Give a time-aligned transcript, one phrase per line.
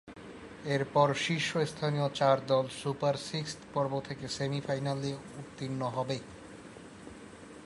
[0.65, 6.17] এরপর শীর্ষস্থানীয় চার দল সুপার সিক্স পর্ব থেকে সেমি-ফাইনালে উত্তীর্ণ হবে।